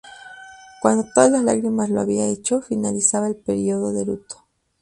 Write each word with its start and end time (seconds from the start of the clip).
Cuando 0.81 1.05
todas 1.13 1.29
las 1.29 1.43
lágrimas 1.43 1.91
lo 1.91 2.01
había 2.01 2.25
hecho, 2.25 2.59
finalizaba 2.59 3.27
el 3.27 3.35
periodo 3.35 3.93
de 3.93 4.03
luto. 4.07 4.47